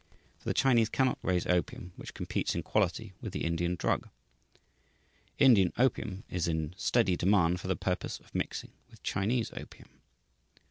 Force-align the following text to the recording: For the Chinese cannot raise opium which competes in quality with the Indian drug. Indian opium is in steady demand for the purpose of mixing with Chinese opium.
For 0.39 0.45
the 0.49 0.55
Chinese 0.55 0.89
cannot 0.89 1.19
raise 1.21 1.45
opium 1.45 1.93
which 1.95 2.15
competes 2.15 2.55
in 2.55 2.63
quality 2.63 3.13
with 3.21 3.33
the 3.33 3.43
Indian 3.45 3.75
drug. 3.75 4.09
Indian 5.37 5.71
opium 5.77 6.23
is 6.27 6.47
in 6.47 6.73
steady 6.75 7.15
demand 7.15 7.59
for 7.61 7.67
the 7.67 7.75
purpose 7.75 8.19
of 8.19 8.33
mixing 8.33 8.71
with 8.89 9.03
Chinese 9.03 9.51
opium. 9.55 9.89